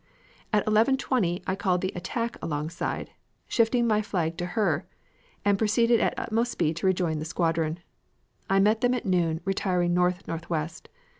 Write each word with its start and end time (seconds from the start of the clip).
"At 0.51 0.65
11.20 0.65 1.43
I 1.45 1.55
called 1.55 1.81
the 1.81 1.93
Attack 1.95 2.35
alongside, 2.41 3.11
shifting 3.47 3.85
my 3.85 4.01
flag 4.01 4.35
to 4.37 4.45
her, 4.57 4.87
and 5.45 5.59
proceeded 5.59 5.99
at 5.99 6.17
utmost 6.17 6.53
speed 6.53 6.75
to 6.77 6.87
rejoin 6.87 7.19
the 7.19 7.23
squadron. 7.23 7.81
I 8.49 8.59
met 8.61 8.81
them 8.81 8.95
at 8.95 9.05
noon, 9.05 9.41
retiring 9.45 9.93
north 9.93 10.27
northwest. 10.27 10.89